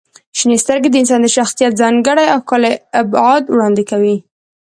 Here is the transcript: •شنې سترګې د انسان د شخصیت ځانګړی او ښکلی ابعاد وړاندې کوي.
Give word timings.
•شنې 0.37 0.57
سترګې 0.63 0.89
د 0.91 0.95
انسان 1.01 1.19
د 1.23 1.27
شخصیت 1.37 1.71
ځانګړی 1.81 2.25
او 2.33 2.39
ښکلی 2.43 2.73
ابعاد 3.01 3.43
وړاندې 3.53 3.83
کوي. 3.91 4.15